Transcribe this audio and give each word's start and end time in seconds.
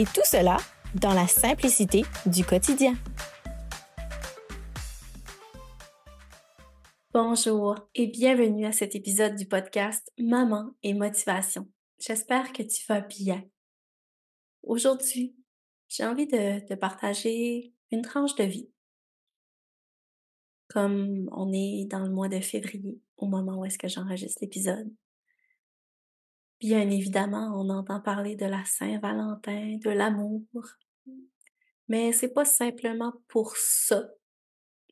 Et 0.00 0.04
tout 0.04 0.24
cela 0.24 0.56
dans 0.94 1.12
la 1.12 1.26
simplicité 1.26 2.04
du 2.24 2.42
quotidien. 2.42 2.94
Bonjour 7.12 7.74
et 7.94 8.06
bienvenue 8.06 8.64
à 8.64 8.72
cet 8.72 8.94
épisode 8.94 9.34
du 9.34 9.44
podcast 9.44 10.10
Maman 10.16 10.70
et 10.82 10.94
Motivation. 10.94 11.68
J'espère 11.98 12.54
que 12.54 12.62
tu 12.62 12.82
vas 12.88 13.02
bien. 13.02 13.44
Aujourd'hui, 14.62 15.36
j'ai 15.90 16.06
envie 16.06 16.26
de 16.26 16.66
te 16.66 16.72
partager 16.72 17.74
une 17.90 18.00
tranche 18.00 18.34
de 18.36 18.44
vie. 18.44 18.70
Comme 20.68 21.28
on 21.30 21.52
est 21.52 21.84
dans 21.90 22.00
le 22.02 22.10
mois 22.10 22.30
de 22.30 22.40
février, 22.40 23.02
au 23.18 23.26
moment 23.26 23.58
où 23.58 23.66
est-ce 23.66 23.76
que 23.76 23.88
j'enregistre 23.88 24.38
l'épisode, 24.40 24.90
Bien 26.60 26.90
évidemment, 26.90 27.58
on 27.58 27.70
entend 27.70 28.00
parler 28.00 28.36
de 28.36 28.44
la 28.44 28.64
Saint-Valentin, 28.66 29.78
de 29.82 29.90
l'amour. 29.90 30.42
Mais 31.88 32.12
c'est 32.12 32.32
pas 32.32 32.44
simplement 32.44 33.14
pour 33.28 33.56
ça, 33.56 34.10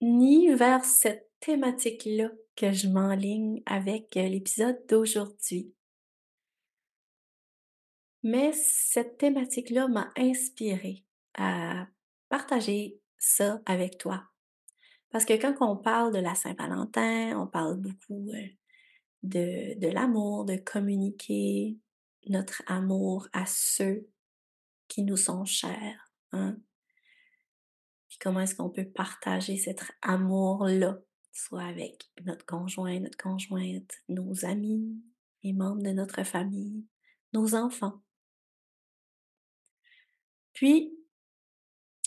ni 0.00 0.52
vers 0.54 0.84
cette 0.84 1.30
thématique-là 1.40 2.30
que 2.56 2.72
je 2.72 2.88
m'enligne 2.88 3.62
avec 3.66 4.16
euh, 4.16 4.28
l'épisode 4.28 4.78
d'aujourd'hui. 4.88 5.72
Mais 8.22 8.52
cette 8.52 9.18
thématique-là 9.18 9.88
m'a 9.88 10.10
inspiré 10.16 11.04
à 11.34 11.86
partager 12.28 12.98
ça 13.18 13.60
avec 13.66 13.98
toi. 13.98 14.24
Parce 15.10 15.24
que 15.24 15.34
quand 15.34 15.54
on 15.60 15.76
parle 15.76 16.12
de 16.12 16.18
la 16.18 16.34
Saint-Valentin, 16.34 17.38
on 17.38 17.46
parle 17.46 17.76
beaucoup 17.76 18.30
euh, 18.34 18.46
de, 19.22 19.78
de 19.78 19.88
l'amour, 19.88 20.44
de 20.44 20.56
communiquer 20.56 21.78
notre 22.28 22.62
amour 22.66 23.28
à 23.32 23.44
ceux 23.46 24.08
qui 24.88 25.02
nous 25.02 25.16
sont 25.16 25.44
chers. 25.44 26.12
Hein? 26.32 26.56
Puis 28.08 28.18
comment 28.18 28.40
est-ce 28.40 28.54
qu'on 28.54 28.70
peut 28.70 28.88
partager 28.88 29.56
cet 29.56 29.82
amour-là, 30.02 30.98
soit 31.32 31.64
avec 31.64 32.10
notre 32.24 32.46
conjoint, 32.46 33.00
notre 33.00 33.18
conjointe, 33.18 33.92
nos 34.08 34.44
amis, 34.44 35.02
les 35.42 35.52
membres 35.52 35.82
de 35.82 35.90
notre 35.90 36.24
famille, 36.24 36.86
nos 37.32 37.54
enfants. 37.54 38.02
Puis, 40.52 40.94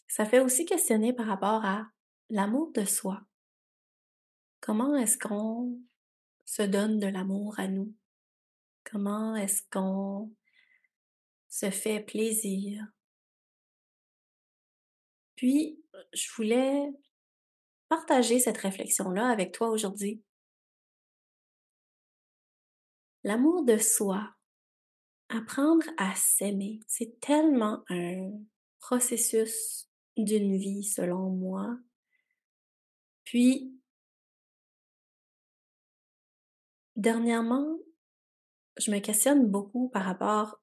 ça 0.08 0.26
fait 0.26 0.40
aussi 0.40 0.66
questionner 0.66 1.14
par 1.14 1.28
rapport 1.28 1.64
à 1.64 1.90
l'amour 2.30 2.72
de 2.74 2.84
soi. 2.84 3.22
Comment 4.60 4.96
est-ce 4.98 5.18
qu'on 5.18 5.80
se 6.52 6.64
donne 6.64 7.00
de 7.00 7.08
l'amour 7.08 7.58
à 7.60 7.70
nous? 7.70 7.96
Comment 8.84 9.38
est-ce 9.38 9.62
qu'on 9.72 10.36
se 11.48 11.70
fait 11.70 12.02
plaisir? 12.02 12.86
Puis, 15.38 15.82
je 16.12 16.28
voulais 16.36 16.90
partager 17.88 18.38
cette 18.40 18.58
réflexion-là 18.58 19.30
avec 19.30 19.54
toi 19.54 19.70
aujourd'hui. 19.70 20.22
L'amour 23.24 23.64
de 23.64 23.78
soi, 23.78 24.36
apprendre 25.30 25.86
à 25.96 26.14
s'aimer, 26.16 26.82
c'est 26.86 27.18
tellement 27.22 27.86
un 27.88 28.30
processus 28.82 29.88
d'une 30.18 30.58
vie 30.58 30.84
selon 30.84 31.30
moi. 31.30 31.78
Puis, 33.24 33.81
Dernièrement, 36.96 37.80
je 38.78 38.92
me 38.92 39.00
questionne 39.00 39.48
beaucoup 39.48 39.90
par 39.90 40.04
rapport 40.04 40.62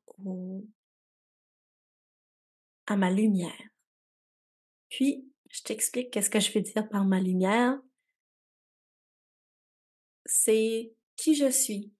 à 2.86 2.96
ma 2.96 3.10
lumière. 3.10 3.68
Puis, 4.88 5.24
je 5.50 5.62
t'explique 5.62 6.10
qu'est-ce 6.10 6.30
que 6.30 6.40
je 6.40 6.52
veux 6.52 6.60
dire 6.60 6.88
par 6.88 7.04
ma 7.04 7.20
lumière. 7.20 7.78
C'est 10.26 10.92
qui 11.16 11.34
je 11.34 11.50
suis. 11.50 11.92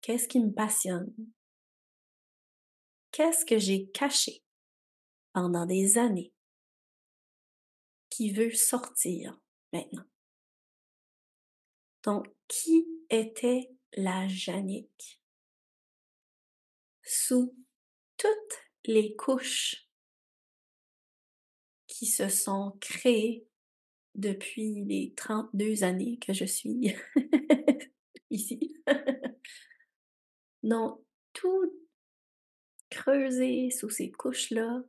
Qu'est-ce 0.00 0.28
qui 0.28 0.40
me 0.40 0.52
passionne? 0.52 1.14
Qu'est-ce 3.10 3.44
que 3.44 3.58
j'ai 3.58 3.88
caché 3.90 4.42
pendant 5.32 5.66
des 5.66 5.98
années 5.98 6.32
qui 8.10 8.32
veut 8.32 8.50
sortir 8.50 9.40
maintenant? 9.72 10.04
Donc, 12.04 12.26
qui 12.48 12.86
était 13.08 13.70
la 13.94 14.28
Jannick? 14.28 15.20
Sous 17.02 17.56
toutes 18.16 18.28
les 18.84 19.16
couches 19.16 19.88
qui 21.86 22.06
se 22.06 22.28
sont 22.28 22.76
créées 22.80 23.46
depuis 24.14 24.84
les 24.84 25.14
32 25.16 25.82
années 25.82 26.18
que 26.18 26.32
je 26.32 26.44
suis 26.44 26.94
ici. 28.30 28.76
Donc, 30.62 31.00
tout 31.32 31.72
creuser 32.90 33.70
sous 33.70 33.90
ces 33.90 34.10
couches-là 34.12 34.82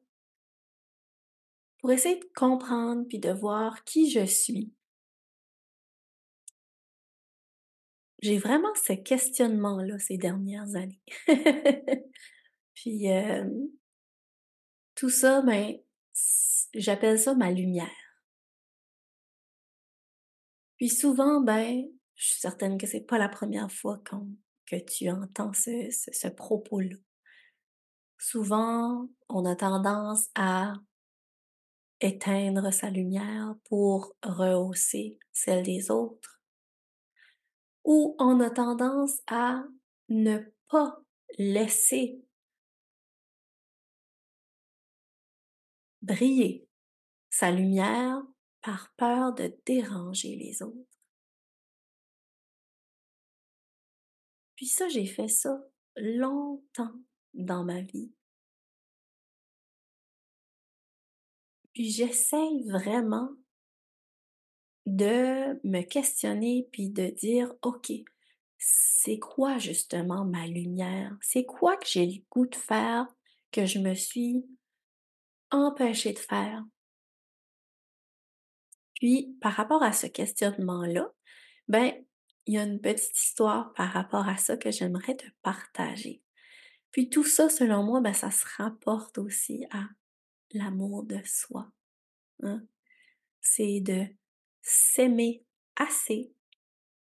pour 1.80 1.92
essayer 1.92 2.20
de 2.20 2.30
comprendre 2.36 3.06
puis 3.08 3.20
de 3.20 3.32
voir 3.32 3.84
qui 3.84 4.12
je 4.12 4.26
suis 4.26 4.75
j'ai 8.26 8.40
vraiment 8.40 8.74
ce 8.74 8.94
questionnement-là 8.94 10.00
ces 10.00 10.18
dernières 10.18 10.76
années. 10.76 11.00
Puis 12.74 13.06
tout 14.96 15.12
ça, 15.12 15.44
ben, 15.44 15.78
j'appelle 16.74 17.20
ça 17.20 17.36
ma 17.36 17.52
lumière. 17.52 17.88
Puis 20.78 20.90
souvent, 20.90 21.40
ben, 21.40 21.86
je 22.16 22.26
suis 22.26 22.40
certaine 22.40 22.80
que 22.80 22.88
c'est 22.88 23.06
pas 23.06 23.20
la 23.20 23.30
première 23.30 23.72
fois 23.72 24.02
que 24.66 24.76
tu 24.76 25.12
entends 25.12 25.54
ce, 25.54 25.90
ce 25.92 26.28
propos-là. 26.28 26.96
Souvent, 28.18 29.08
on 29.30 29.46
a 29.46 29.56
tendance 29.56 30.30
à 30.34 30.74
éteindre 32.02 32.74
sa 32.74 32.90
lumière 32.90 33.56
pour 33.66 34.16
rehausser 34.24 35.20
celle 35.32 35.64
des 35.64 35.92
autres 35.92 36.35
ou 37.86 38.16
on 38.20 38.40
a 38.42 38.50
tendance 38.50 39.22
à 39.28 39.64
ne 40.10 40.40
pas 40.68 41.02
laisser 41.38 42.22
briller 46.02 46.68
sa 47.30 47.52
lumière 47.52 48.22
par 48.62 48.94
peur 48.96 49.34
de 49.34 49.56
déranger 49.66 50.36
les 50.36 50.62
autres. 50.62 50.90
Puis 54.56 54.68
ça, 54.68 54.88
j'ai 54.88 55.06
fait 55.06 55.28
ça 55.28 55.62
longtemps 55.96 56.96
dans 57.34 57.64
ma 57.64 57.82
vie. 57.82 58.12
Puis 61.74 61.92
j'essaye 61.92 62.68
vraiment 62.70 63.30
de 64.86 65.60
me 65.68 65.82
questionner 65.82 66.68
puis 66.72 66.90
de 66.90 67.08
dire, 67.08 67.54
OK, 67.62 67.92
c'est 68.58 69.20
quoi 69.20 69.58
justement 69.58 70.26
ma 70.26 70.48
lumière? 70.48 71.16
C'est 71.22 71.46
quoi 71.46 71.78
que 71.78 71.88
j'ai 71.88 72.06
le 72.06 72.24
goût 72.30 72.48
de 72.48 72.56
faire 72.56 73.08
que 73.52 73.66
je 73.66 73.80
me 73.80 73.94
suis 73.94 74.46
empêchée 75.52 76.14
de 76.14 76.20
faire? 76.20 76.64
Puis, 78.96 79.38
par 79.42 79.54
rapport 79.54 79.84
à 79.84 79.92
ce 79.92 80.08
questionnement-là, 80.08 81.12
ben, 81.68 81.94
il 82.46 82.54
y 82.54 82.58
a 82.58 82.64
une 82.64 82.80
petite 82.80 83.18
histoire 83.18 83.74
par 83.74 83.92
rapport 83.92 84.28
à 84.28 84.38
ça 84.38 84.56
que 84.56 84.72
j'aimerais 84.72 85.16
te 85.16 85.26
partager. 85.42 86.22
Puis 86.92 87.10
tout 87.10 87.24
ça, 87.24 87.50
selon 87.50 87.84
moi, 87.84 88.02
ben, 88.02 88.14
ça 88.14 88.32
se 88.32 88.46
rapporte 88.58 89.18
aussi 89.18 89.66
à 89.72 89.84
l'amour 90.54 91.04
de 91.04 91.20
soi. 91.26 91.70
Hein? 92.42 92.64
C'est 93.42 93.82
de 93.82 94.06
s'aimer 94.68 95.46
assez 95.76 96.34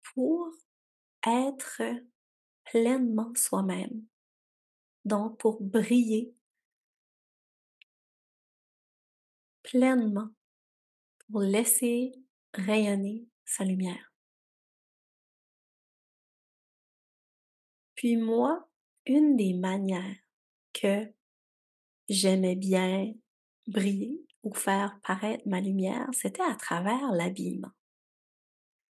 pour 0.02 0.50
être 1.24 1.82
pleinement 2.64 3.32
soi-même, 3.36 4.04
donc 5.04 5.38
pour 5.38 5.62
briller 5.62 6.34
pleinement, 9.62 10.28
pour 11.30 11.40
laisser 11.40 12.12
rayonner 12.52 13.28
sa 13.44 13.64
lumière. 13.64 14.12
Puis 17.94 18.16
moi, 18.16 18.68
une 19.06 19.36
des 19.36 19.54
manières 19.54 20.16
que 20.72 21.12
j'aimais 22.08 22.56
bien 22.56 23.14
briller, 23.68 24.25
faire 24.54 24.98
paraître 25.02 25.42
ma 25.46 25.60
lumière, 25.60 26.08
c'était 26.12 26.42
à 26.42 26.54
travers 26.54 27.10
l'habillement. 27.12 27.72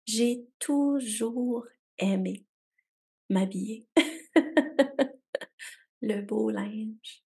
J'ai 0.06 0.46
toujours 0.60 1.66
aimé 1.98 2.46
m'habiller. 3.30 3.88
Le 6.02 6.22
beau 6.22 6.50
linge. 6.50 7.24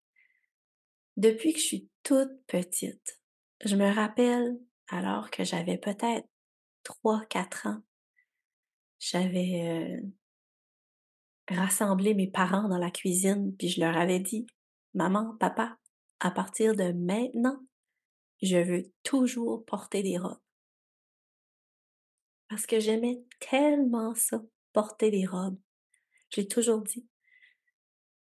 Depuis 1.16 1.52
que 1.52 1.58
je 1.58 1.64
suis 1.64 1.90
toute 2.02 2.44
petite, 2.46 3.20
je 3.64 3.74
me 3.74 3.92
rappelle 3.92 4.58
alors 4.88 5.30
que 5.30 5.42
j'avais 5.42 5.78
peut-être 5.78 6.28
3-4 6.84 7.68
ans, 7.68 7.82
j'avais 9.00 10.00
euh, 11.50 11.56
rassemblé 11.56 12.14
mes 12.14 12.30
parents 12.30 12.68
dans 12.68 12.78
la 12.78 12.90
cuisine, 12.90 13.54
puis 13.56 13.68
je 13.68 13.80
leur 13.80 13.96
avais 13.96 14.20
dit, 14.20 14.46
Maman, 14.94 15.36
papa, 15.38 15.76
à 16.20 16.30
partir 16.30 16.74
de 16.74 16.92
maintenant, 16.92 17.60
je 18.42 18.56
veux 18.56 18.92
toujours 19.02 19.64
porter 19.64 20.02
des 20.02 20.18
robes. 20.18 20.40
Parce 22.48 22.66
que 22.66 22.80
j'aimais 22.80 23.22
tellement 23.40 24.14
ça, 24.14 24.42
porter 24.72 25.10
des 25.10 25.26
robes. 25.26 25.58
J'ai 26.30 26.48
toujours 26.48 26.82
dit, 26.82 27.06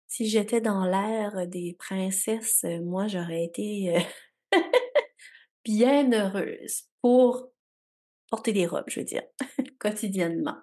si 0.06 0.28
j'étais 0.28 0.60
dans 0.60 0.84
l'ère 0.84 1.46
des 1.46 1.74
princesses, 1.78 2.64
moi 2.82 3.08
j'aurais 3.08 3.44
été 3.44 3.96
euh, 3.96 4.58
bien 5.64 6.12
heureuse 6.12 6.84
pour 7.00 7.50
porter 8.30 8.52
des 8.52 8.66
robes, 8.66 8.84
je 8.88 9.00
veux 9.00 9.06
dire, 9.06 9.22
quotidiennement. 9.78 10.56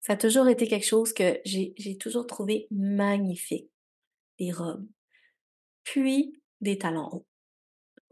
Ça 0.00 0.14
a 0.14 0.16
toujours 0.16 0.48
été 0.48 0.66
quelque 0.66 0.86
chose 0.86 1.12
que 1.12 1.40
j'ai 1.44 1.96
toujours 1.98 2.26
trouvé 2.26 2.66
magnifique, 2.70 3.70
les 4.38 4.50
robes. 4.50 4.88
Puis, 5.84 6.40
des 6.60 6.78
talons 6.78 7.08
hauts. 7.12 7.26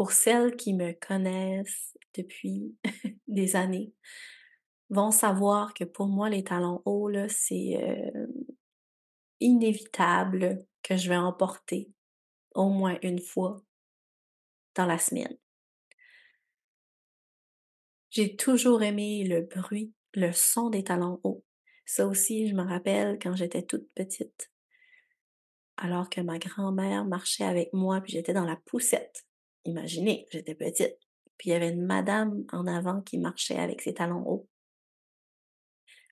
Pour 0.00 0.12
celles 0.12 0.56
qui 0.56 0.72
me 0.72 0.92
connaissent 0.92 1.94
depuis 2.14 2.74
des 3.28 3.54
années, 3.54 3.92
vont 4.88 5.10
savoir 5.10 5.74
que 5.74 5.84
pour 5.84 6.06
moi, 6.06 6.30
les 6.30 6.42
talons 6.42 6.80
hauts, 6.86 7.10
c'est 7.28 7.76
euh, 7.82 8.26
inévitable 9.40 10.64
que 10.82 10.96
je 10.96 11.10
vais 11.10 11.18
en 11.18 11.34
porter 11.34 11.90
au 12.54 12.70
moins 12.70 12.98
une 13.02 13.20
fois 13.20 13.62
dans 14.74 14.86
la 14.86 14.96
semaine. 14.96 15.36
J'ai 18.08 18.36
toujours 18.36 18.82
aimé 18.82 19.24
le 19.24 19.42
bruit, 19.42 19.92
le 20.14 20.32
son 20.32 20.70
des 20.70 20.82
talons 20.82 21.20
hauts. 21.24 21.44
Ça 21.84 22.06
aussi, 22.06 22.48
je 22.48 22.54
me 22.54 22.62
rappelle 22.62 23.18
quand 23.18 23.36
j'étais 23.36 23.64
toute 23.64 23.92
petite. 23.94 24.50
Alors 25.76 26.08
que 26.08 26.22
ma 26.22 26.38
grand-mère 26.38 27.04
marchait 27.04 27.44
avec 27.44 27.74
moi, 27.74 28.00
puis 28.00 28.12
j'étais 28.12 28.32
dans 28.32 28.46
la 28.46 28.56
poussette. 28.56 29.26
Imaginez, 29.64 30.26
j'étais 30.30 30.54
petite. 30.54 30.96
Puis 31.36 31.50
il 31.50 31.52
y 31.52 31.54
avait 31.54 31.70
une 31.70 31.84
madame 31.84 32.44
en 32.52 32.66
avant 32.66 33.00
qui 33.00 33.18
marchait 33.18 33.58
avec 33.58 33.80
ses 33.80 33.94
talons 33.94 34.26
hauts. 34.26 34.48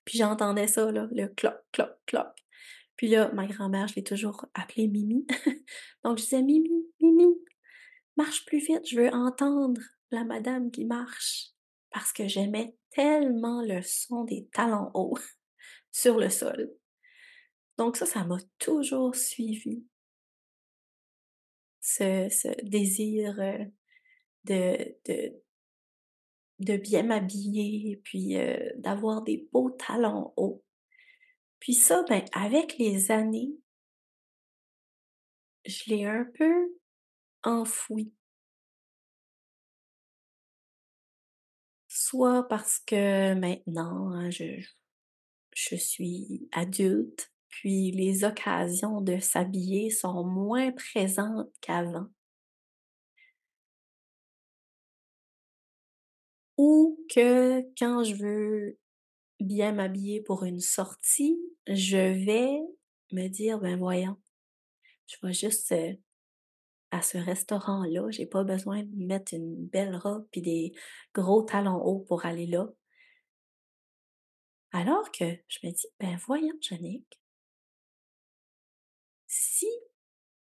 Puis 0.05 0.17
j'entendais 0.17 0.67
ça, 0.67 0.91
là, 0.91 1.07
le 1.11 1.27
cloc, 1.27 1.55
cloc, 1.71 1.91
cloc. 2.07 2.27
Puis 2.95 3.07
là, 3.09 3.31
ma 3.33 3.45
grand-mère, 3.45 3.87
je 3.87 3.95
l'ai 3.95 4.03
toujours 4.03 4.45
appelée 4.53 4.87
Mimi. 4.87 5.25
Donc 6.03 6.17
je 6.17 6.23
disais, 6.23 6.41
Mimi, 6.41 6.85
Mimi, 6.99 7.27
marche 8.17 8.45
plus 8.45 8.57
vite, 8.57 8.87
je 8.89 8.99
veux 8.99 9.13
entendre 9.13 9.81
la 10.11 10.23
madame 10.23 10.71
qui 10.71 10.85
marche. 10.85 11.51
Parce 11.91 12.11
que 12.11 12.27
j'aimais 12.27 12.75
tellement 12.89 13.61
le 13.61 13.81
son 13.83 14.23
des 14.23 14.47
talons 14.51 14.91
hauts 14.93 15.17
sur 15.91 16.17
le 16.17 16.29
sol. 16.29 16.71
Donc 17.77 17.95
ça, 17.95 18.05
ça 18.05 18.23
m'a 18.25 18.37
toujours 18.57 19.15
suivi. 19.15 19.85
Ce, 21.81 22.49
désir 22.63 23.39
euh, 23.39 23.65
de, 24.45 24.95
de, 25.05 25.41
de 26.59 26.77
bien 26.77 27.03
m'habiller, 27.03 28.01
puis 28.03 28.37
euh, 28.37 28.71
d'avoir 28.77 29.21
des 29.23 29.47
beaux 29.51 29.71
talons 29.71 30.33
hauts. 30.37 30.63
Puis 31.59 31.73
ça, 31.73 32.03
ben, 32.09 32.23
avec 32.33 32.77
les 32.77 33.11
années, 33.11 33.51
je 35.65 35.83
l'ai 35.87 36.05
un 36.05 36.25
peu 36.37 36.75
enfoui. 37.43 38.13
Soit 41.87 42.47
parce 42.47 42.79
que 42.79 43.33
maintenant, 43.33 44.11
hein, 44.11 44.29
je, 44.29 44.65
je 45.53 45.75
suis 45.75 46.47
adulte, 46.51 47.28
puis 47.49 47.91
les 47.91 48.23
occasions 48.23 49.01
de 49.01 49.19
s'habiller 49.19 49.89
sont 49.89 50.23
moins 50.23 50.71
présentes 50.71 51.51
qu'avant. 51.61 52.07
Ou 56.57 56.99
que 57.09 57.61
quand 57.77 58.03
je 58.03 58.15
veux 58.15 58.77
bien 59.39 59.71
m'habiller 59.71 60.21
pour 60.21 60.43
une 60.43 60.59
sortie, 60.59 61.39
je 61.67 61.97
vais 61.97 62.59
me 63.11 63.27
dire, 63.27 63.59
ben 63.59 63.77
voyons, 63.77 64.17
je 65.07 65.15
vais 65.23 65.33
juste 65.33 65.71
euh, 65.71 65.93
à 66.91 67.01
ce 67.01 67.17
restaurant-là, 67.17 68.09
j'ai 68.11 68.25
pas 68.25 68.43
besoin 68.43 68.83
de 68.83 69.05
mettre 69.05 69.33
une 69.33 69.67
belle 69.67 69.95
robe 69.95 70.27
puis 70.31 70.41
des 70.41 70.73
gros 71.13 71.43
talons 71.43 71.81
hauts 71.81 71.99
pour 71.99 72.25
aller 72.25 72.47
là. 72.47 72.67
Alors 74.71 75.11
que 75.11 75.25
je 75.47 75.59
me 75.63 75.71
dis, 75.71 75.87
ben 75.99 76.17
voyons, 76.27 76.57
Jannick, 76.61 77.19
si 79.29 79.69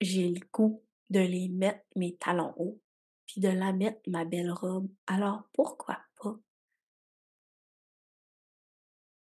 j'ai 0.01 0.29
le 0.29 0.41
goût 0.53 0.85
de 1.11 1.19
les 1.19 1.49
mettre 1.49 1.85
mes 1.97 2.15
talons 2.17 2.55
hauts, 2.57 2.81
puis 3.27 3.41
de 3.41 3.49
la 3.49 3.73
mettre 3.73 4.01
ma 4.07 4.25
belle 4.25 4.53
robe, 4.53 4.89
alors 5.07 5.43
pourquoi 5.53 5.99
pas? 6.21 6.39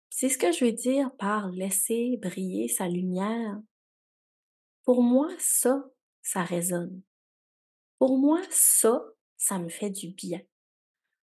C'est 0.10 0.30
ce 0.30 0.38
que 0.38 0.52
je 0.52 0.66
veux 0.66 0.72
dire 0.72 1.16
par 1.16 1.50
laisser 1.52 2.18
briller 2.18 2.68
sa 2.68 2.88
lumière. 2.90 3.62
Pour 4.84 5.04
moi, 5.04 5.30
ça, 5.38 5.86
ça 6.22 6.44
résonne. 6.44 7.02
Pour 8.00 8.18
moi, 8.18 8.42
ça, 8.50 9.04
ça 9.38 9.60
me 9.60 9.70
fait 9.70 9.92
du 9.92 10.10
bien. 10.10 10.42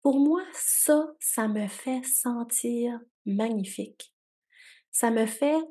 Pour 0.02 0.20
moi, 0.20 0.44
ça, 0.54 1.14
ça 1.20 1.48
me 1.48 1.68
fait 1.68 2.04
sentir 2.04 3.00
magnifique. 3.26 4.14
Ça 4.92 5.12
me 5.12 5.26
fait 5.26 5.62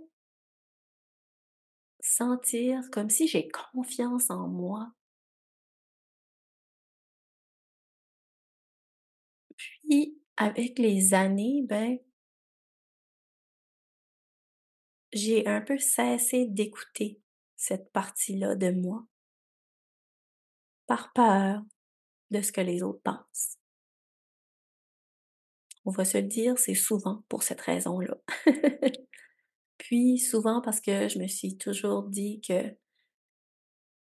sentir 2.16 2.80
comme 2.90 3.10
si 3.10 3.28
j'ai 3.28 3.48
confiance 3.48 4.30
en 4.30 4.48
moi. 4.48 4.92
Puis, 9.56 10.18
avec 10.36 10.78
les 10.78 11.14
années, 11.14 11.62
ben, 11.68 11.98
j'ai 15.12 15.46
un 15.46 15.60
peu 15.60 15.78
cessé 15.78 16.46
d'écouter 16.46 17.20
cette 17.56 17.92
partie-là 17.92 18.56
de 18.56 18.70
moi 18.70 19.06
par 20.86 21.12
peur 21.12 21.62
de 22.30 22.42
ce 22.42 22.52
que 22.52 22.60
les 22.60 22.82
autres 22.82 23.02
pensent 23.02 23.56
on 25.84 25.90
va 25.90 26.04
se 26.04 26.18
le 26.18 26.24
dire, 26.24 26.58
c'est 26.58 26.74
souvent 26.74 27.24
pour 27.28 27.42
cette 27.42 27.60
raison-là. 27.60 28.16
Souvent 30.18 30.62
parce 30.62 30.80
que 30.80 31.08
je 31.08 31.18
me 31.18 31.26
suis 31.26 31.58
toujours 31.58 32.04
dit 32.04 32.40
que, 32.40 32.74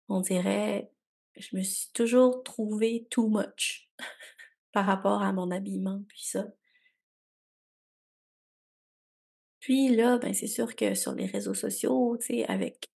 on 0.09 0.21
dirait, 0.21 0.93
je 1.37 1.57
me 1.57 1.63
suis 1.63 1.91
toujours 1.95 2.43
trouvé 2.43 3.07
too 3.11 3.29
much 3.29 3.89
par 4.73 4.85
rapport 4.85 5.23
à 5.23 5.33
mon 5.33 5.51
habillement, 5.51 6.05
puis 6.09 6.23
ça. 6.25 6.47
Puis 9.61 9.95
là, 9.95 10.19
ben 10.19 10.35
c'est 10.35 10.47
sûr 10.47 10.77
que 10.77 10.95
sur 10.95 11.15
les 11.15 11.27
réseaux 11.27 11.55
sociaux, 11.55 12.19
tu 12.19 12.27
sais, 12.27 12.45
avec 12.47 12.91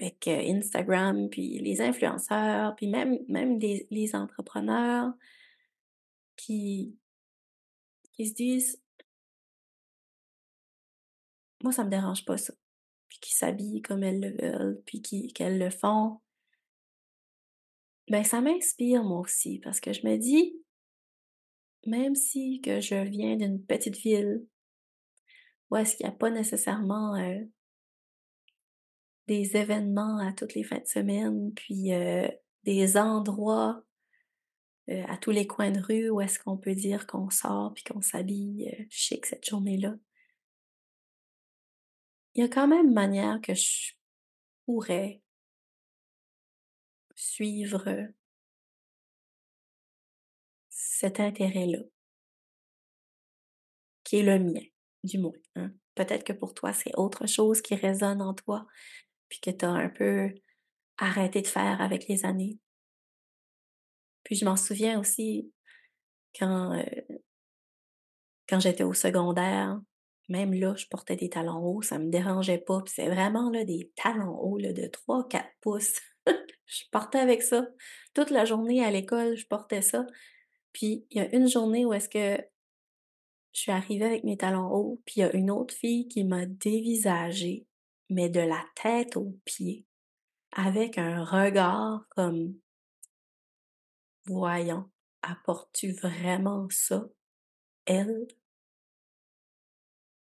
avec 0.00 0.26
euh, 0.28 0.40
Instagram, 0.48 1.28
puis 1.28 1.58
les 1.58 1.80
influenceurs, 1.80 2.74
puis 2.74 2.88
même, 2.88 3.18
même 3.28 3.58
les, 3.58 3.86
les 3.90 4.16
entrepreneurs, 4.16 5.12
qui, 6.36 6.96
qui 8.14 8.26
se 8.28 8.34
disent 8.34 8.82
moi 11.62 11.72
ça 11.72 11.84
me 11.84 11.90
dérange 11.90 12.24
pas 12.24 12.36
ça 12.36 12.54
puis 13.08 13.18
qui 13.20 13.34
s'habillent 13.34 13.82
comme 13.82 14.02
elles 14.02 14.20
le 14.20 14.30
veulent 14.30 14.82
puis 14.86 15.00
qu'elles 15.00 15.58
le 15.58 15.70
font 15.70 16.20
ben 18.08 18.24
ça 18.24 18.40
m'inspire 18.40 19.04
moi 19.04 19.20
aussi 19.20 19.58
parce 19.60 19.80
que 19.80 19.92
je 19.92 20.06
me 20.06 20.16
dis 20.16 20.56
même 21.86 22.14
si 22.14 22.60
que 22.60 22.80
je 22.80 22.96
viens 22.96 23.36
d'une 23.36 23.64
petite 23.64 23.96
ville 23.96 24.44
où 25.70 25.76
est-ce 25.76 25.96
qu'il 25.96 26.06
n'y 26.06 26.12
a 26.12 26.16
pas 26.16 26.30
nécessairement 26.30 27.16
euh, 27.16 27.40
des 29.26 29.56
événements 29.56 30.18
à 30.18 30.32
toutes 30.32 30.54
les 30.54 30.64
fins 30.64 30.78
de 30.78 30.86
semaine 30.86 31.52
puis 31.54 31.92
euh, 31.92 32.28
des 32.64 32.96
endroits 32.96 33.82
euh, 34.88 35.02
à 35.08 35.16
tous 35.16 35.32
les 35.32 35.48
coins 35.48 35.72
de 35.72 35.80
rue 35.80 36.10
où 36.10 36.20
est-ce 36.20 36.38
qu'on 36.38 36.56
peut 36.56 36.74
dire 36.74 37.06
qu'on 37.08 37.28
sort 37.28 37.72
puis 37.74 37.82
qu'on 37.82 38.00
s'habille 38.00 38.72
euh, 38.72 38.84
chic 38.88 39.26
cette 39.26 39.48
journée-là. 39.48 39.96
Il 42.36 42.40
y 42.40 42.44
a 42.44 42.48
quand 42.48 42.68
même 42.68 42.92
manière 42.92 43.40
que 43.40 43.54
je 43.54 43.94
pourrais 44.66 45.22
suivre 47.14 48.12
cet 50.68 51.18
intérêt-là, 51.18 51.78
qui 54.04 54.16
est 54.18 54.22
le 54.22 54.38
mien, 54.38 54.60
du 55.02 55.16
moins. 55.16 55.32
Hein. 55.54 55.72
Peut-être 55.94 56.24
que 56.24 56.34
pour 56.34 56.52
toi, 56.52 56.74
c'est 56.74 56.94
autre 56.96 57.26
chose 57.26 57.62
qui 57.62 57.74
résonne 57.74 58.20
en 58.20 58.34
toi, 58.34 58.66
puis 59.30 59.40
que 59.40 59.50
tu 59.50 59.64
as 59.64 59.70
un 59.70 59.88
peu 59.88 60.34
arrêté 60.98 61.40
de 61.40 61.46
faire 61.46 61.80
avec 61.80 62.06
les 62.06 62.26
années. 62.26 62.58
Puis 64.24 64.36
je 64.36 64.44
m'en 64.44 64.56
souviens 64.56 65.00
aussi 65.00 65.50
quand, 66.38 66.78
euh, 66.78 67.16
quand 68.46 68.60
j'étais 68.60 68.84
au 68.84 68.92
secondaire, 68.92 69.80
même 70.28 70.52
là, 70.52 70.74
je 70.76 70.86
portais 70.86 71.16
des 71.16 71.28
talons 71.28 71.64
hauts, 71.64 71.82
ça 71.82 71.98
me 71.98 72.10
dérangeait 72.10 72.58
pas. 72.58 72.82
Puis 72.82 72.94
c'est 72.96 73.08
vraiment 73.08 73.50
là, 73.50 73.64
des 73.64 73.92
talons 73.96 74.38
hauts 74.40 74.58
là, 74.58 74.72
de 74.72 74.82
3-4 74.82 75.44
pouces. 75.60 76.00
je 76.26 76.82
portais 76.90 77.18
avec 77.18 77.42
ça. 77.42 77.68
Toute 78.14 78.30
la 78.30 78.44
journée 78.44 78.84
à 78.84 78.90
l'école, 78.90 79.36
je 79.36 79.46
portais 79.46 79.82
ça. 79.82 80.06
Puis 80.72 81.06
il 81.10 81.18
y 81.18 81.20
a 81.20 81.34
une 81.34 81.48
journée 81.48 81.84
où 81.84 81.92
est-ce 81.92 82.08
que 82.08 82.42
je 83.56 83.62
suis 83.62 83.72
arrivée 83.72 84.04
avec 84.04 84.24
mes 84.24 84.36
talons 84.36 84.70
hauts, 84.70 85.00
puis 85.06 85.14
il 85.16 85.20
y 85.20 85.22
a 85.22 85.34
une 85.34 85.50
autre 85.50 85.74
fille 85.74 86.08
qui 86.08 86.24
m'a 86.24 86.44
dévisagée, 86.44 87.66
mais 88.10 88.28
de 88.28 88.40
la 88.40 88.62
tête 88.74 89.16
aux 89.16 89.34
pieds, 89.46 89.86
avec 90.52 90.98
un 90.98 91.24
regard 91.24 92.04
comme 92.10 92.54
Voyons, 94.26 94.90
apportes-tu 95.22 95.92
vraiment 95.92 96.66
ça, 96.68 97.08
elle? 97.86 98.26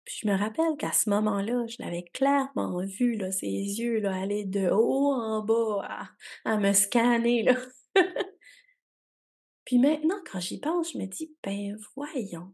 Puis 0.05 0.19
je 0.21 0.27
me 0.27 0.37
rappelle 0.37 0.75
qu'à 0.77 0.91
ce 0.91 1.09
moment-là, 1.09 1.65
je 1.67 1.77
l'avais 1.79 2.03
clairement 2.03 2.83
vu, 2.85 3.15
là, 3.15 3.31
ses 3.31 3.47
yeux 3.47 3.99
là, 3.99 4.15
aller 4.15 4.43
de 4.45 4.69
haut 4.69 5.13
en 5.13 5.43
bas 5.43 6.09
à, 6.45 6.57
me 6.57 6.73
scanner. 6.73 7.43
Là. 7.43 7.55
Puis 9.65 9.79
maintenant, 9.79 10.19
quand 10.29 10.39
j'y 10.39 10.59
pense, 10.59 10.91
je 10.91 10.97
me 10.97 11.05
dis, 11.05 11.33
ben 11.41 11.77
voyons, 11.95 12.53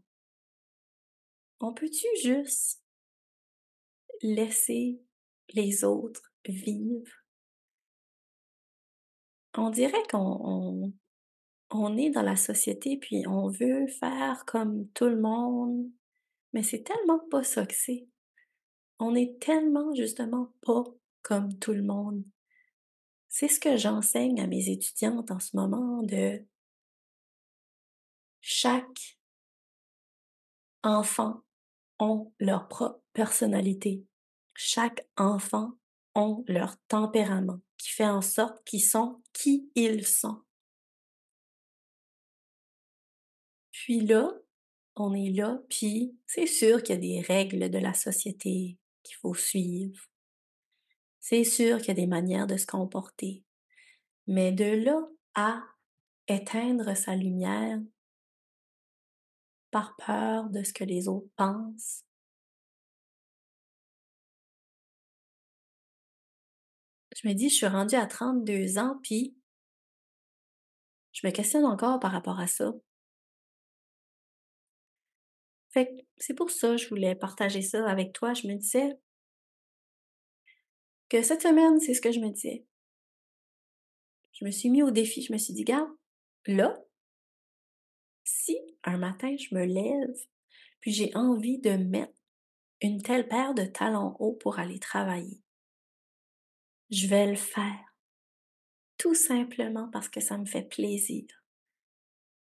on 1.58 1.74
peut-tu 1.74 2.06
juste 2.22 2.80
laisser 4.22 5.00
les 5.52 5.84
autres 5.84 6.30
vivre? 6.46 7.12
On 9.56 9.70
dirait 9.70 10.02
qu'on 10.10 10.92
on, 11.70 11.96
est 11.96 12.10
dans 12.10 12.22
la 12.22 12.36
société, 12.36 12.96
puis 12.96 13.26
on 13.26 13.48
veut 13.48 13.86
faire 13.88 14.44
comme 14.46 14.88
tout 14.90 15.06
le 15.06 15.20
monde, 15.20 15.90
mais 16.52 16.62
c'est 16.62 16.82
tellement 16.82 17.20
pas 17.30 17.42
ça 17.42 17.66
que 17.66 17.74
c'est. 17.74 18.08
On 18.98 19.14
est 19.14 19.40
tellement 19.40 19.94
justement 19.94 20.52
pas 20.62 20.84
comme 21.22 21.58
tout 21.58 21.72
le 21.72 21.82
monde. 21.82 22.24
C'est 23.28 23.48
ce 23.48 23.60
que 23.60 23.76
j'enseigne 23.76 24.40
à 24.40 24.46
mes 24.46 24.68
étudiantes 24.68 25.30
en 25.30 25.38
ce 25.38 25.56
moment 25.56 26.02
de 26.02 26.44
chaque 28.40 29.18
enfant 30.82 31.42
ont 31.98 32.32
leur 32.40 32.68
propre 32.68 33.02
personnalité. 33.12 34.04
Chaque 34.54 35.06
enfant 35.16 35.72
ont 36.14 36.44
leur 36.48 36.76
tempérament 36.88 37.60
qui 37.76 37.90
fait 37.90 38.06
en 38.06 38.22
sorte 38.22 38.64
qu'ils 38.64 38.84
sont 38.84 39.22
qui 39.32 39.70
ils 39.74 40.06
sont. 40.06 40.42
Puis 43.70 44.00
là, 44.00 44.32
on 45.00 45.14
est 45.14 45.30
là, 45.30 45.58
puis 45.68 46.16
c'est 46.26 46.46
sûr 46.46 46.82
qu'il 46.82 46.94
y 46.94 46.98
a 46.98 47.00
des 47.00 47.20
règles 47.20 47.70
de 47.70 47.78
la 47.78 47.94
société 47.94 48.78
qu'il 49.02 49.16
faut 49.16 49.34
suivre. 49.34 50.00
C'est 51.20 51.44
sûr 51.44 51.78
qu'il 51.78 51.88
y 51.88 51.90
a 51.92 51.94
des 51.94 52.06
manières 52.06 52.46
de 52.46 52.56
se 52.56 52.66
comporter. 52.66 53.44
Mais 54.26 54.52
de 54.52 54.64
là 54.64 55.00
à 55.34 55.62
éteindre 56.28 56.96
sa 56.96 57.16
lumière 57.16 57.78
par 59.70 59.96
peur 59.96 60.50
de 60.50 60.62
ce 60.62 60.72
que 60.72 60.84
les 60.84 61.08
autres 61.08 61.30
pensent. 61.36 62.04
Je 67.16 67.28
me 67.28 67.34
dis, 67.34 67.48
je 67.48 67.54
suis 67.54 67.66
rendue 67.66 67.96
à 67.96 68.06
32 68.06 68.78
ans, 68.78 68.98
puis 69.02 69.36
je 71.12 71.26
me 71.26 71.32
questionne 71.32 71.66
encore 71.66 72.00
par 72.00 72.12
rapport 72.12 72.40
à 72.40 72.46
ça. 72.46 72.72
Fait 75.70 76.04
c'est 76.16 76.34
pour 76.34 76.50
ça 76.50 76.70
que 76.70 76.76
je 76.76 76.88
voulais 76.88 77.14
partager 77.14 77.62
ça 77.62 77.88
avec 77.88 78.12
toi. 78.12 78.34
Je 78.34 78.48
me 78.48 78.54
disais 78.54 78.98
que 81.08 81.22
cette 81.22 81.42
semaine, 81.42 81.80
c'est 81.80 81.94
ce 81.94 82.00
que 82.00 82.12
je 82.12 82.20
me 82.20 82.30
disais. 82.30 82.66
Je 84.32 84.44
me 84.44 84.50
suis 84.50 84.70
mis 84.70 84.82
au 84.82 84.90
défi, 84.90 85.22
je 85.22 85.32
me 85.32 85.38
suis 85.38 85.52
dit, 85.52 85.64
garde, 85.64 85.90
là, 86.46 86.82
si 88.24 88.56
un 88.84 88.96
matin 88.96 89.36
je 89.36 89.54
me 89.54 89.64
lève, 89.64 90.16
puis 90.80 90.92
j'ai 90.92 91.14
envie 91.14 91.58
de 91.58 91.70
mettre 91.70 92.14
une 92.80 93.02
telle 93.02 93.28
paire 93.28 93.54
de 93.54 93.64
talons 93.64 94.16
hauts 94.18 94.34
pour 94.34 94.58
aller 94.58 94.78
travailler, 94.78 95.42
je 96.90 97.06
vais 97.06 97.26
le 97.26 97.36
faire. 97.36 97.94
Tout 98.96 99.14
simplement 99.14 99.88
parce 99.90 100.08
que 100.08 100.20
ça 100.20 100.38
me 100.38 100.46
fait 100.46 100.68
plaisir. 100.68 101.24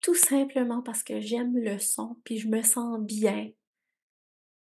Tout 0.02 0.16
simplement 0.16 0.82
parce 0.82 1.04
que 1.04 1.20
j'aime 1.20 1.58
le 1.58 1.78
son, 1.80 2.18
puis 2.24 2.38
je 2.38 2.48
me 2.48 2.62
sens 2.62 3.00
bien 3.00 3.52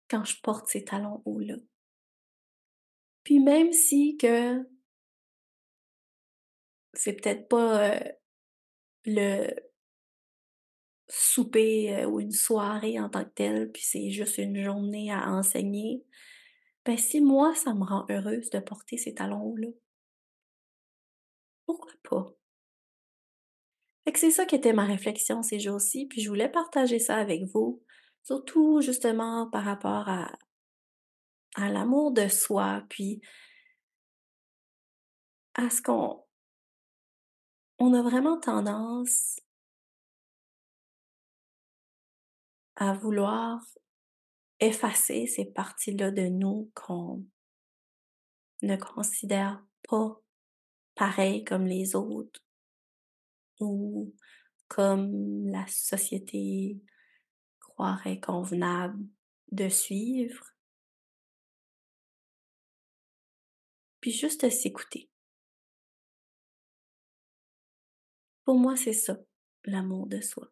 quand 0.09 0.25
je 0.25 0.41
porte 0.41 0.69
ces 0.69 0.85
talons 0.85 1.23
hauts-là. 1.25 1.57
Puis 3.25 3.41
même 3.41 3.73
si 3.73 4.17
que 4.17 4.67
c'est 6.95 7.13
peut-être 7.15 7.49
pas 7.49 7.93
euh, 7.93 8.13
le 9.05 9.55
souper 11.09 11.95
euh, 11.95 12.07
ou 12.07 12.21
une 12.21 12.33
soirée 12.33 12.99
en 13.01 13.09
tant 13.09 13.25
que 13.25 13.31
telle, 13.31 13.71
puis 13.73 13.83
c'est 13.83 14.11
juste 14.11 14.39
une 14.39 14.63
journée 14.63 15.13
à 15.13 15.31
enseigner, 15.31 16.05
ben 16.85 16.97
si 16.97 17.21
moi, 17.21 17.55
ça 17.55 17.75
me 17.75 17.85
rend 17.85 18.07
heureuse 18.11 18.51
de 18.51 18.61
porter 18.61 18.97
ces 18.99 19.15
talons-là, 19.15 19.69
pourquoi 21.67 21.93
pas? 22.03 22.38
Que 24.12 24.19
c'est 24.19 24.31
ça 24.31 24.47
qui 24.47 24.55
était 24.55 24.73
ma 24.73 24.87
réflexion 24.87 25.43
ces 25.43 25.61
jours-ci, 25.61 26.07
puis 26.07 26.23
je 26.23 26.31
voulais 26.31 26.49
partager 26.49 26.99
ça 26.99 27.17
avec 27.17 27.45
vous, 27.45 27.83
surtout 28.23 28.81
justement 28.81 29.50
par 29.50 29.65
rapport 29.65 30.09
à, 30.09 30.33
à 31.57 31.69
l'amour 31.69 32.12
de 32.12 32.27
soi, 32.27 32.83
puis 32.88 33.21
à 35.55 35.69
ce 35.69 35.83
qu'on 35.83 36.25
on 37.79 37.93
a 37.93 38.03
vraiment 38.03 38.41
tendance 38.41 39.38
à 42.77 42.95
vouloir 42.95 43.61
effacer 44.59 45.27
ces 45.27 45.45
parties-là 45.45 46.11
de 46.11 46.29
nous 46.29 46.71
qu'on 46.75 47.25
ne 48.62 48.77
considère 48.77 49.62
pas 49.88 50.19
pareil 50.95 51.45
comme 51.45 51.67
les 51.67 51.95
autres 51.95 52.41
ou 53.61 54.15
comme 54.69 55.49
la 55.49 55.67
société 55.67 56.81
croirait 57.61 58.21
convenable 58.21 59.05
de 59.53 59.69
suivre. 59.69 60.45
Puis 64.00 64.12
juste 64.12 64.49
s'écouter. 64.50 65.09
Pour 68.45 68.59
moi, 68.59 68.77
c'est 68.77 68.93
ça, 68.93 69.19
l'amour 69.65 70.07
de 70.07 70.21
soi 70.21 70.50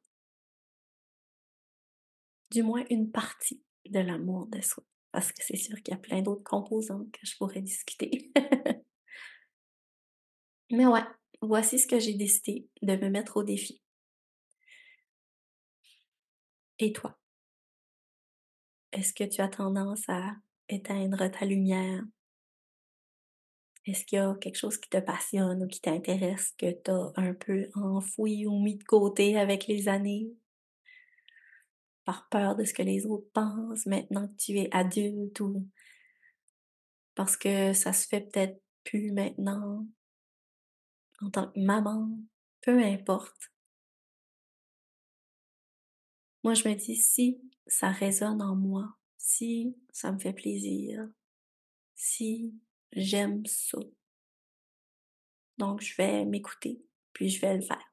du 2.50 2.62
moins 2.62 2.84
une 2.90 3.10
partie 3.10 3.62
de 3.86 4.00
l'amour 4.00 4.46
de 4.46 4.60
soi. 4.60 4.84
Parce 5.12 5.32
que 5.32 5.42
c'est 5.42 5.56
sûr 5.56 5.76
qu'il 5.82 5.92
y 5.92 5.96
a 5.96 6.00
plein 6.00 6.22
d'autres 6.22 6.42
composantes 6.42 7.10
que 7.12 7.20
je 7.22 7.36
pourrais 7.36 7.62
discuter. 7.62 8.30
Mais 10.70 10.86
ouais, 10.86 11.04
voici 11.46 11.78
ce 11.78 11.86
que 11.86 11.98
j'ai 11.98 12.14
décidé 12.14 12.68
de 12.82 12.96
me 12.96 13.08
mettre 13.08 13.36
au 13.36 13.42
défi. 13.42 13.82
Et 16.78 16.92
toi? 16.92 17.18
Est-ce 18.92 19.12
que 19.12 19.24
tu 19.24 19.40
as 19.40 19.48
tendance 19.48 20.08
à 20.08 20.36
éteindre 20.68 21.28
ta 21.30 21.44
lumière? 21.44 22.02
Est-ce 23.84 24.04
qu'il 24.04 24.16
y 24.16 24.20
a 24.20 24.34
quelque 24.40 24.58
chose 24.58 24.78
qui 24.78 24.90
te 24.90 24.98
passionne 24.98 25.62
ou 25.62 25.68
qui 25.68 25.80
t'intéresse 25.80 26.52
que 26.58 26.72
tu 26.72 26.90
as 26.90 27.12
un 27.16 27.34
peu 27.34 27.68
enfoui 27.74 28.46
ou 28.46 28.58
mis 28.58 28.76
de 28.76 28.84
côté 28.84 29.38
avec 29.38 29.66
les 29.66 29.88
années? 29.88 30.28
par 32.06 32.28
peur 32.28 32.54
de 32.54 32.64
ce 32.64 32.72
que 32.72 32.82
les 32.82 33.04
autres 33.04 33.28
pensent 33.34 33.84
maintenant 33.84 34.28
que 34.28 34.36
tu 34.36 34.58
es 34.58 34.68
adulte 34.72 35.40
ou 35.40 35.68
parce 37.14 37.36
que 37.36 37.72
ça 37.72 37.92
se 37.92 38.06
fait 38.06 38.20
peut-être 38.20 38.62
plus 38.84 39.10
maintenant? 39.10 39.86
En 41.20 41.30
tant 41.30 41.50
que 41.50 41.58
maman, 41.58 42.10
peu 42.60 42.82
importe. 42.82 43.52
Moi, 46.42 46.54
je 46.54 46.68
me 46.68 46.74
dis, 46.74 46.96
si 46.96 47.40
ça 47.66 47.90
résonne 47.90 48.42
en 48.42 48.54
moi, 48.54 48.96
si 49.16 49.76
ça 49.92 50.12
me 50.12 50.18
fait 50.18 50.32
plaisir, 50.32 51.08
si 51.94 52.54
j'aime 52.92 53.44
ça, 53.46 53.78
donc 55.58 55.80
je 55.80 55.96
vais 55.96 56.24
m'écouter, 56.24 56.84
puis 57.12 57.28
je 57.28 57.40
vais 57.40 57.56
le 57.56 57.62
faire. 57.62 57.92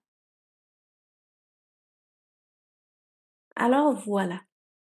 Alors 3.55 3.93
voilà 4.05 4.41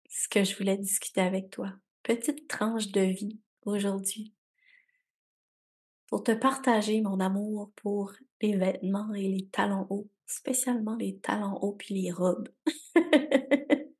ce 0.10 0.28
que 0.28 0.44
je 0.44 0.56
voulais 0.58 0.78
discuter 0.78 1.22
avec 1.22 1.50
toi. 1.50 1.74
Petite 2.04 2.48
tranche 2.48 2.88
de 2.88 3.02
vie 3.02 3.40
aujourd'hui 3.64 4.34
pour 6.10 6.24
te 6.24 6.32
partager 6.32 7.02
mon 7.02 7.20
amour 7.20 7.72
pour 7.76 8.14
les 8.42 8.58
vêtements 8.58 9.14
et 9.14 9.28
les 9.28 9.48
talons 9.48 9.86
hauts, 9.90 10.10
spécialement 10.26 10.96
les 10.96 11.20
talons 11.20 11.58
hauts 11.62 11.74
puis 11.74 12.02
les 12.02 12.12
robes. 12.12 12.50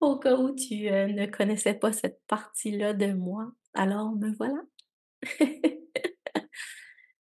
Au 0.00 0.18
cas 0.18 0.36
où 0.36 0.52
tu 0.52 0.88
euh, 0.88 1.06
ne 1.06 1.26
connaissais 1.26 1.74
pas 1.74 1.92
cette 1.92 2.20
partie-là 2.26 2.92
de 2.92 3.12
moi, 3.12 3.52
alors 3.74 4.12
me 4.16 4.34
voilà. 4.36 4.62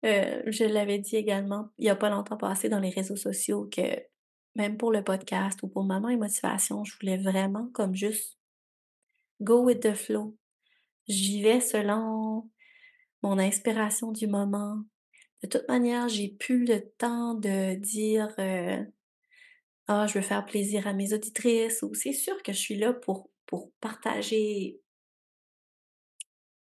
Euh, 0.06 0.44
je 0.46 0.64
l'avais 0.64 1.00
dit 1.00 1.16
également 1.16 1.72
il 1.80 1.86
n'y 1.86 1.90
a 1.90 1.96
pas 1.96 2.12
longtemps 2.12 2.38
passé 2.38 2.70
dans 2.70 2.80
les 2.80 2.92
réseaux 2.92 3.16
sociaux 3.16 3.68
que 3.70 3.82
même 4.56 4.78
pour 4.78 4.92
le 4.92 5.04
podcast 5.04 5.62
ou 5.64 5.68
pour 5.68 5.84
Maman 5.84 6.10
et 6.10 6.18
Motivation, 6.18 6.84
je 6.84 6.96
voulais 7.00 7.18
vraiment 7.18 7.68
comme 7.74 7.96
juste 7.96 8.38
go 9.42 9.64
with 9.64 9.80
the 9.80 9.96
flow. 9.96 10.38
J'y 11.08 11.42
vais 11.42 11.60
selon 11.60 12.48
mon 13.24 13.40
inspiration 13.40 14.12
du 14.12 14.28
moment. 14.28 14.84
De 15.44 15.48
toute 15.48 15.68
manière, 15.68 16.10
j'ai 16.10 16.30
plus 16.30 16.66
le 16.66 16.82
temps 16.98 17.34
de 17.34 17.76
dire 17.76 18.34
euh, 18.40 18.84
ah 19.88 20.08
je 20.08 20.16
veux 20.16 20.22
faire 20.22 20.46
plaisir 20.46 20.88
à 20.88 20.94
mes 20.94 21.14
auditrices 21.14 21.82
ou 21.84 21.94
c'est 21.94 22.14
sûr 22.14 22.42
que 22.44 22.54
je 22.54 22.60
suis 22.60 22.78
là 22.78 22.94
pour 22.94 23.30
pour 23.46 23.72
partager 23.80 24.80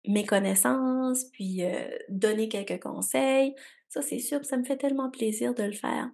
mes 0.05 0.25
connaissances 0.25 1.25
puis 1.25 1.63
euh, 1.63 1.89
donner 2.09 2.49
quelques 2.49 2.81
conseils. 2.81 3.55
Ça 3.89 4.01
c'est 4.01 4.19
sûr, 4.19 4.43
ça 4.45 4.57
me 4.57 4.63
fait 4.63 4.77
tellement 4.77 5.09
plaisir 5.09 5.53
de 5.53 5.63
le 5.63 5.73
faire. 5.73 6.09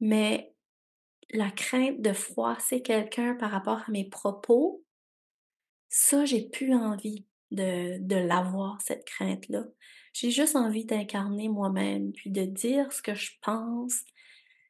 Mais 0.00 0.52
la 1.32 1.50
crainte 1.50 2.00
de 2.00 2.12
froisser 2.12 2.82
quelqu'un 2.82 3.34
par 3.34 3.50
rapport 3.50 3.82
à 3.86 3.90
mes 3.90 4.08
propos, 4.08 4.84
ça, 5.88 6.24
j'ai 6.24 6.48
plus 6.48 6.74
envie 6.74 7.26
de, 7.52 7.98
de 7.98 8.16
l'avoir, 8.16 8.80
cette 8.80 9.04
crainte-là. 9.04 9.64
J'ai 10.12 10.30
juste 10.30 10.56
envie 10.56 10.84
d'incarner 10.84 11.48
moi-même, 11.48 12.12
puis 12.12 12.30
de 12.30 12.44
dire 12.44 12.92
ce 12.92 13.02
que 13.02 13.14
je 13.14 13.32
pense, 13.40 14.04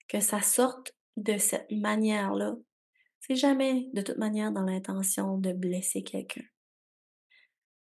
que 0.08 0.20
ça 0.20 0.40
sorte 0.40 0.94
de 1.16 1.38
cette 1.38 1.70
manière-là. 1.70 2.56
C'est 3.20 3.36
jamais, 3.36 3.88
de 3.92 4.02
toute 4.02 4.18
manière, 4.18 4.52
dans 4.52 4.62
l'intention 4.62 5.38
de 5.38 5.52
blesser 5.52 6.02
quelqu'un. 6.02 6.44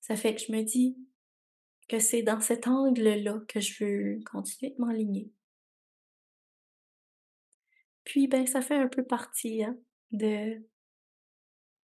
Ça 0.01 0.17
fait 0.17 0.35
que 0.35 0.41
je 0.41 0.53
me 0.53 0.63
dis 0.63 0.97
que 1.89 1.99
c'est 1.99 2.23
dans 2.23 2.41
cet 2.41 2.67
angle-là 2.67 3.41
que 3.49 3.61
je 3.61 3.85
veux 3.85 4.21
continuer 4.31 4.75
de 4.75 4.81
m'enligner. 4.81 5.31
Puis, 8.05 8.27
ben, 8.27 8.47
ça 8.47 8.63
fait 8.63 8.77
un 8.77 8.89
peu 8.89 9.05
partie 9.05 9.63
hein, 9.63 9.77
de, 10.13 10.63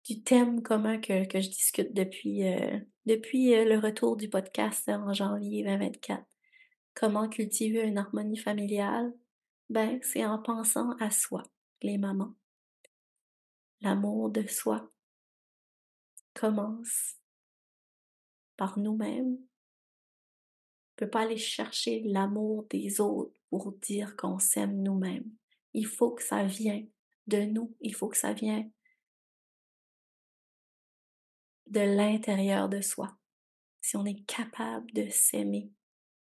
du 0.04 0.22
thème 0.22 0.62
commun 0.62 0.98
que, 0.98 1.26
que 1.26 1.40
je 1.40 1.48
discute 1.48 1.94
depuis, 1.94 2.46
euh, 2.46 2.78
depuis 3.06 3.54
euh, 3.54 3.64
le 3.64 3.78
retour 3.78 4.16
du 4.16 4.28
podcast 4.28 4.88
en 4.88 5.12
janvier 5.12 5.62
2024. 5.62 6.24
Comment 6.94 7.28
cultiver 7.28 7.82
une 7.82 7.98
harmonie 7.98 8.36
familiale? 8.36 9.12
Ben, 9.70 9.98
c'est 10.02 10.24
en 10.24 10.38
pensant 10.38 10.92
à 11.00 11.10
soi, 11.10 11.42
les 11.82 11.98
mamans. 11.98 12.34
L'amour 13.80 14.30
de 14.30 14.46
soi 14.46 14.90
commence 16.34 17.16
par 18.56 18.78
nous-mêmes. 18.78 19.36
On 19.36 20.96
peut 20.96 21.10
pas 21.10 21.22
aller 21.22 21.36
chercher 21.36 22.02
l'amour 22.04 22.66
des 22.70 23.00
autres 23.00 23.38
pour 23.50 23.72
dire 23.72 24.16
qu'on 24.16 24.38
s'aime 24.38 24.82
nous-mêmes 24.82 25.30
il 25.74 25.86
faut 25.86 26.12
que 26.12 26.22
ça 26.22 26.44
vienne 26.44 26.88
de 27.26 27.38
nous, 27.42 27.74
il 27.80 27.94
faut 27.94 28.08
que 28.08 28.16
ça 28.16 28.32
vienne 28.32 28.70
de 31.66 31.80
l'intérieur 31.80 32.68
de 32.68 32.80
soi. 32.80 33.16
Si 33.80 33.96
on 33.96 34.04
est 34.04 34.24
capable 34.26 34.90
de 34.92 35.08
s'aimer, 35.10 35.70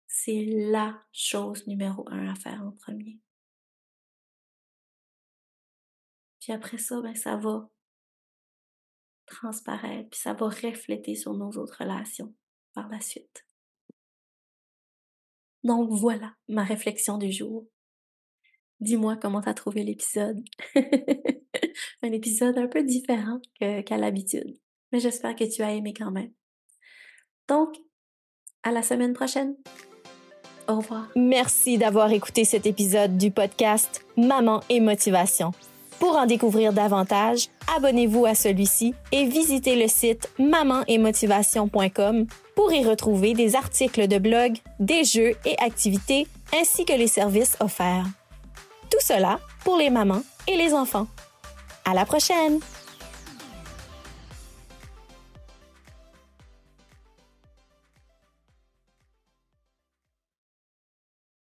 c'est 0.06 0.44
la 0.44 1.02
chose 1.12 1.66
numéro 1.66 2.08
un 2.08 2.32
à 2.32 2.34
faire 2.34 2.62
en 2.62 2.72
premier. 2.72 3.18
Puis 6.40 6.52
après 6.52 6.78
ça, 6.78 7.00
ben, 7.00 7.14
ça 7.14 7.36
va 7.36 7.70
transparaître, 9.26 10.10
puis 10.10 10.20
ça 10.20 10.34
va 10.34 10.46
refléter 10.46 11.14
sur 11.14 11.34
nos 11.34 11.50
autres 11.52 11.78
relations 11.80 12.34
par 12.74 12.88
la 12.88 13.00
suite. 13.00 13.46
Donc 15.62 15.88
voilà 15.90 16.34
ma 16.48 16.62
réflexion 16.62 17.16
du 17.16 17.32
jour. 17.32 17.66
Dis-moi 18.80 19.16
comment 19.16 19.40
t'as 19.40 19.54
trouvé 19.54 19.82
l'épisode. 19.82 20.44
un 22.02 22.12
épisode 22.12 22.58
un 22.58 22.68
peu 22.68 22.84
différent 22.84 23.40
qu'à 23.58 23.96
l'habitude, 23.96 24.58
mais 24.94 25.00
j'espère 25.00 25.34
que 25.34 25.42
tu 25.42 25.60
as 25.62 25.72
aimé 25.72 25.92
quand 25.92 26.12
même. 26.12 26.30
Donc, 27.48 27.74
à 28.62 28.70
la 28.70 28.80
semaine 28.80 29.12
prochaine. 29.12 29.56
Au 30.68 30.76
revoir. 30.76 31.08
Merci 31.16 31.78
d'avoir 31.78 32.12
écouté 32.12 32.44
cet 32.44 32.64
épisode 32.64 33.18
du 33.18 33.32
podcast 33.32 34.06
Maman 34.16 34.60
et 34.70 34.78
Motivation. 34.78 35.50
Pour 35.98 36.16
en 36.16 36.26
découvrir 36.26 36.72
davantage, 36.72 37.48
abonnez-vous 37.76 38.24
à 38.24 38.36
celui-ci 38.36 38.94
et 39.10 39.26
visitez 39.26 39.74
le 39.74 39.88
site 39.88 40.30
mamanetmotivation.com 40.38 42.26
pour 42.54 42.72
y 42.72 42.84
retrouver 42.84 43.34
des 43.34 43.56
articles 43.56 44.06
de 44.06 44.18
blog, 44.18 44.58
des 44.78 45.02
jeux 45.02 45.32
et 45.44 45.58
activités 45.58 46.28
ainsi 46.56 46.84
que 46.84 46.92
les 46.92 47.08
services 47.08 47.56
offerts. 47.58 48.06
Tout 48.90 49.00
cela 49.00 49.40
pour 49.64 49.76
les 49.76 49.90
mamans 49.90 50.22
et 50.46 50.56
les 50.56 50.72
enfants. 50.72 51.08
À 51.84 51.94
la 51.94 52.06
prochaine! 52.06 52.60